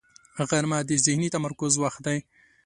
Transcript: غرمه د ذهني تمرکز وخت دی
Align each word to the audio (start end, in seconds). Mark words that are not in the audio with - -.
غرمه 0.49 0.79
د 0.89 0.91
ذهني 1.05 1.27
تمرکز 1.35 1.73
وخت 1.83 1.99
دی 2.05 2.17